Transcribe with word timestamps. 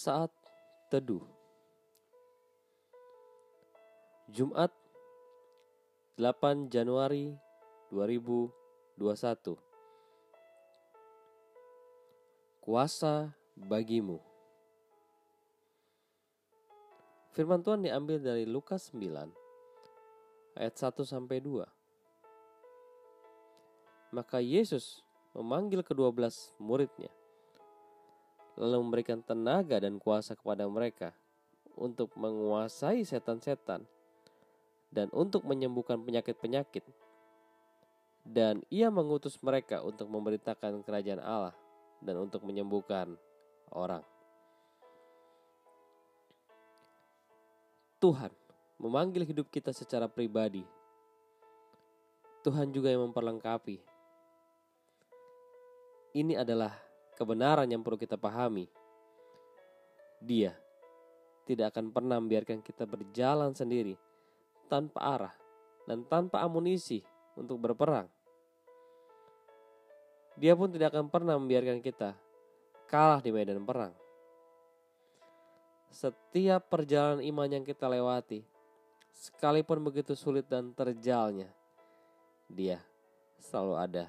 Saat 0.00 0.32
Teduh. 0.88 1.20
Jumat 4.32 4.72
8 6.16 6.72
Januari 6.72 7.36
2021 7.92 9.60
Kuasa 12.64 13.36
bagimu. 13.60 14.24
Firman 17.36 17.60
Tuhan 17.60 17.84
diambil 17.84 18.24
dari 18.24 18.48
Lukas 18.48 18.96
9 18.96 19.04
ayat 20.56 20.74
1 20.80 20.96
sampai 21.04 21.44
2 21.44 21.60
Maka 24.16 24.40
Yesus 24.40 25.04
memanggil 25.36 25.84
kedua 25.84 26.08
belas 26.08 26.56
muridnya 26.56 27.12
lalu 28.60 28.76
memberikan 28.84 29.24
tenaga 29.24 29.80
dan 29.80 29.96
kuasa 29.96 30.36
kepada 30.36 30.68
mereka 30.68 31.16
untuk 31.80 32.12
menguasai 32.12 33.00
setan-setan 33.08 33.88
dan 34.92 35.08
untuk 35.16 35.48
menyembuhkan 35.48 35.96
penyakit-penyakit. 36.04 36.84
Dan 38.20 38.60
ia 38.68 38.92
mengutus 38.92 39.40
mereka 39.40 39.80
untuk 39.80 40.12
memberitakan 40.12 40.84
kerajaan 40.84 41.24
Allah 41.24 41.56
dan 42.04 42.20
untuk 42.20 42.44
menyembuhkan 42.44 43.16
orang. 43.72 44.04
Tuhan 47.96 48.28
memanggil 48.76 49.24
hidup 49.24 49.48
kita 49.48 49.72
secara 49.72 50.04
pribadi. 50.04 50.68
Tuhan 52.44 52.68
juga 52.76 52.92
yang 52.92 53.08
memperlengkapi. 53.08 53.80
Ini 56.12 56.44
adalah 56.44 56.89
kebenaran 57.20 57.68
yang 57.68 57.84
perlu 57.84 58.00
kita 58.00 58.16
pahami. 58.16 58.64
Dia 60.24 60.56
tidak 61.44 61.76
akan 61.76 61.92
pernah 61.92 62.16
membiarkan 62.16 62.64
kita 62.64 62.88
berjalan 62.88 63.52
sendiri 63.52 64.00
tanpa 64.72 65.04
arah 65.04 65.34
dan 65.84 66.00
tanpa 66.08 66.40
amunisi 66.40 67.04
untuk 67.36 67.60
berperang. 67.60 68.08
Dia 70.40 70.56
pun 70.56 70.72
tidak 70.72 70.96
akan 70.96 71.12
pernah 71.12 71.36
membiarkan 71.36 71.84
kita 71.84 72.16
kalah 72.88 73.20
di 73.20 73.28
medan 73.28 73.60
perang. 73.68 73.92
Setiap 75.92 76.70
perjalanan 76.70 77.20
iman 77.20 77.50
yang 77.50 77.64
kita 77.66 77.84
lewati, 77.90 78.40
sekalipun 79.12 79.82
begitu 79.84 80.16
sulit 80.16 80.48
dan 80.48 80.72
terjalnya, 80.72 81.50
Dia 82.48 82.80
selalu 83.36 83.74
ada 83.76 84.04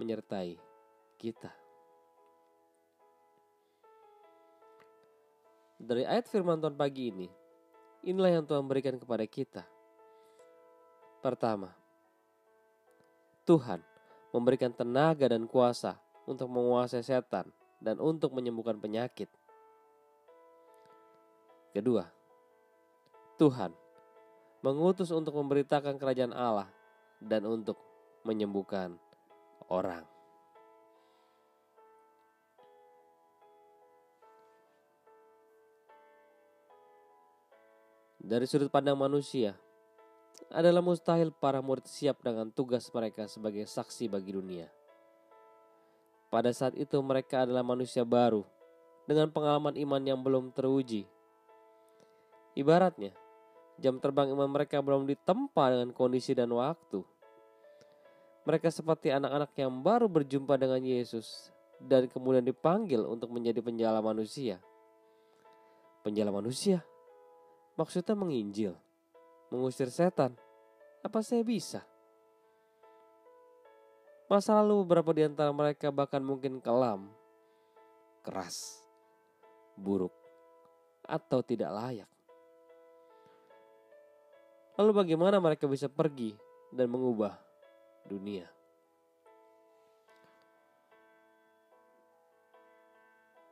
menyertai 0.00 0.56
kita. 1.20 1.65
Dari 5.76 6.08
ayat 6.08 6.24
firman 6.32 6.56
Tuhan 6.56 6.72
pagi 6.72 7.12
ini, 7.12 7.28
inilah 8.00 8.40
yang 8.40 8.44
Tuhan 8.48 8.64
berikan 8.64 8.96
kepada 8.96 9.28
kita. 9.28 9.62
Pertama, 11.20 11.76
Tuhan 13.44 13.84
memberikan 14.32 14.72
tenaga 14.72 15.28
dan 15.28 15.44
kuasa 15.44 16.00
untuk 16.24 16.48
menguasai 16.48 17.04
setan 17.04 17.52
dan 17.76 18.00
untuk 18.00 18.32
menyembuhkan 18.32 18.80
penyakit. 18.80 19.28
Kedua, 21.76 22.08
Tuhan 23.36 23.76
mengutus 24.64 25.12
untuk 25.12 25.36
memberitakan 25.36 26.00
kerajaan 26.00 26.32
Allah 26.32 26.72
dan 27.20 27.44
untuk 27.44 27.76
menyembuhkan 28.24 28.96
orang. 29.68 30.15
Dari 38.26 38.42
sudut 38.42 38.66
pandang 38.66 38.98
manusia, 38.98 39.54
adalah 40.50 40.82
mustahil 40.82 41.30
para 41.30 41.62
murid 41.62 41.86
siap 41.86 42.26
dengan 42.26 42.50
tugas 42.50 42.90
mereka 42.90 43.30
sebagai 43.30 43.62
saksi 43.70 44.10
bagi 44.10 44.34
dunia. 44.34 44.66
Pada 46.26 46.50
saat 46.50 46.74
itu 46.74 46.98
mereka 47.06 47.46
adalah 47.46 47.62
manusia 47.62 48.02
baru 48.02 48.42
dengan 49.06 49.30
pengalaman 49.30 49.78
iman 49.78 50.02
yang 50.02 50.18
belum 50.26 50.50
teruji. 50.50 51.06
Ibaratnya, 52.58 53.14
jam 53.78 54.02
terbang 54.02 54.34
iman 54.34 54.50
mereka 54.50 54.82
belum 54.82 55.06
ditempa 55.06 55.78
dengan 55.78 55.94
kondisi 55.94 56.34
dan 56.34 56.50
waktu. 56.50 57.06
Mereka 58.42 58.74
seperti 58.74 59.14
anak-anak 59.14 59.54
yang 59.54 59.70
baru 59.86 60.10
berjumpa 60.10 60.58
dengan 60.58 60.82
Yesus 60.82 61.54
dan 61.78 62.10
kemudian 62.10 62.42
dipanggil 62.42 63.06
untuk 63.06 63.30
menjadi 63.30 63.62
penjala 63.62 64.02
manusia. 64.02 64.58
Penjala 66.02 66.34
manusia 66.34 66.82
Maksudnya 67.76 68.16
menginjil, 68.16 68.72
mengusir 69.52 69.92
setan. 69.92 70.32
Apa 71.04 71.20
saya 71.20 71.44
bisa? 71.44 71.84
Masa 74.26 74.58
lalu 74.58 74.82
beberapa 74.82 75.12
di 75.14 75.22
antara 75.22 75.52
mereka 75.52 75.92
bahkan 75.92 76.24
mungkin 76.24 76.58
kelam, 76.58 77.12
keras, 78.24 78.82
buruk, 79.78 80.10
atau 81.06 81.44
tidak 81.44 81.70
layak. 81.70 82.10
Lalu 84.80 84.90
bagaimana 84.92 85.38
mereka 85.38 85.68
bisa 85.70 85.86
pergi 85.86 86.34
dan 86.72 86.90
mengubah 86.90 87.38
dunia? 88.08 88.48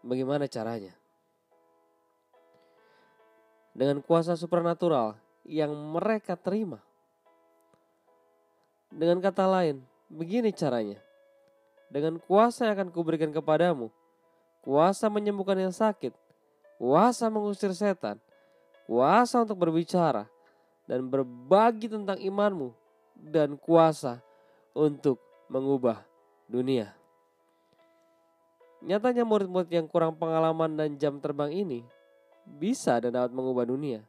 Bagaimana 0.05 0.51
caranya? 0.51 1.04
Dengan 3.75 3.99
kuasa 3.99 4.39
supernatural 4.39 5.19
yang 5.43 5.75
mereka 5.75 6.39
terima. 6.39 6.79
Dengan 8.89 9.19
kata 9.19 9.45
lain, 9.51 9.83
begini 10.07 10.55
caranya. 10.55 11.03
Dengan 11.91 12.23
kuasa 12.23 12.71
yang 12.71 12.79
akan 12.79 12.91
kuberikan 12.95 13.35
kepadamu, 13.35 13.91
kuasa 14.63 15.11
menyembuhkan 15.11 15.59
yang 15.59 15.75
sakit, 15.75 16.15
kuasa 16.79 17.27
mengusir 17.27 17.75
setan, 17.75 18.23
kuasa 18.87 19.43
untuk 19.43 19.59
berbicara, 19.59 20.31
dan 20.87 21.11
berbagi 21.11 21.91
tentang 21.91 22.17
imanmu, 22.23 22.71
dan 23.19 23.59
kuasa 23.59 24.23
untuk 24.71 25.19
mengubah 25.51 26.03
dunia. 26.47 26.95
Nyatanya 28.85 29.25
murid-murid 29.25 29.71
yang 29.73 29.87
kurang 29.89 30.15
pengalaman 30.15 30.77
dan 30.77 30.95
jam 31.01 31.17
terbang 31.17 31.51
ini 31.51 31.81
bisa 32.47 33.01
dan 33.01 33.17
dapat 33.17 33.33
mengubah 33.33 33.65
dunia. 33.69 34.05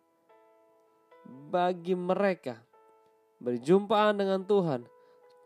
Bagi 1.26 1.98
mereka, 1.98 2.62
berjumpaan 3.42 4.20
dengan 4.20 4.46
Tuhan 4.46 4.86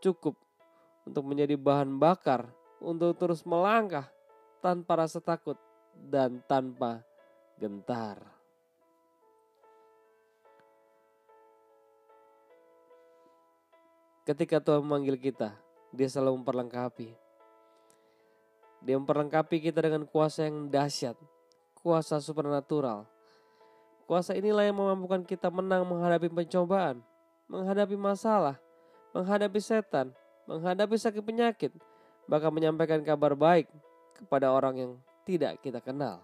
cukup 0.04 0.36
untuk 1.08 1.24
menjadi 1.24 1.56
bahan 1.56 1.96
bakar 1.96 2.50
untuk 2.80 3.16
terus 3.16 3.42
melangkah 3.48 4.08
tanpa 4.60 5.04
rasa 5.06 5.18
takut 5.18 5.56
dan 5.96 6.40
tanpa 6.44 7.00
gentar. 7.56 8.20
Ketika 14.24 14.62
Tuhan 14.62 14.84
memanggil 14.84 15.16
kita, 15.18 15.56
Dia 15.90 16.06
selalu 16.06 16.38
memperlengkapi. 16.38 17.08
Dia 18.80 18.94
memperlengkapi 18.94 19.56
kita 19.58 19.82
dengan 19.82 20.06
kuasa 20.06 20.46
yang 20.46 20.70
dahsyat, 20.70 21.18
kuasa 21.80 22.20
supernatural. 22.20 23.08
Kuasa 24.04 24.36
inilah 24.36 24.66
yang 24.66 24.76
memampukan 24.76 25.22
kita 25.24 25.48
menang 25.48 25.86
menghadapi 25.86 26.28
pencobaan, 26.28 27.00
menghadapi 27.46 27.96
masalah, 27.96 28.58
menghadapi 29.14 29.60
setan, 29.62 30.12
menghadapi 30.50 30.98
sakit 30.98 31.22
penyakit, 31.22 31.72
bahkan 32.26 32.50
menyampaikan 32.50 33.00
kabar 33.06 33.38
baik 33.38 33.70
kepada 34.18 34.50
orang 34.50 34.74
yang 34.76 34.92
tidak 35.22 35.62
kita 35.62 35.78
kenal. 35.78 36.20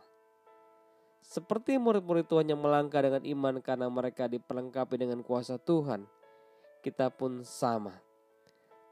Seperti 1.23 1.79
murid-murid 1.79 2.27
Tuhan 2.27 2.47
yang 2.47 2.61
melangkah 2.63 3.03
dengan 3.03 3.23
iman 3.23 3.59
karena 3.59 3.87
mereka 3.91 4.31
diperlengkapi 4.31 4.95
dengan 4.99 5.23
kuasa 5.23 5.59
Tuhan, 5.59 6.07
kita 6.83 7.11
pun 7.11 7.43
sama. 7.43 7.95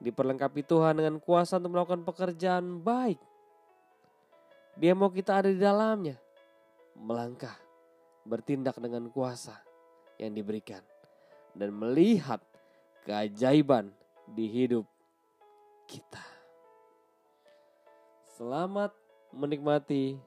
Diperlengkapi 0.02 0.67
Tuhan 0.67 0.99
dengan 0.99 1.22
kuasa 1.22 1.58
untuk 1.62 1.78
melakukan 1.78 2.02
pekerjaan 2.02 2.82
baik. 2.82 3.19
Dia 4.75 4.94
mau 4.94 5.06
kita 5.10 5.38
ada 5.38 5.50
di 5.50 5.58
dalamnya 5.62 6.24
melangkah, 6.99 7.55
bertindak 8.25 8.79
dengan 8.81 9.11
kuasa 9.11 9.58
yang 10.19 10.32
diberikan, 10.32 10.82
dan 11.55 11.75
melihat 11.75 12.41
keajaiban 13.05 13.93
di 14.31 14.46
hidup 14.49 14.87
kita. 15.87 16.23
Selamat 18.35 18.91
menikmati 19.31 20.19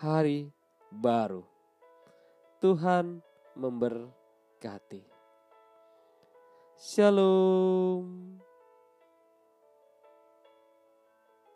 hari 0.00 0.48
baru. 0.88 1.44
Tuhan 2.60 3.20
memberkati. 3.52 5.04
Shalom. 6.76 8.45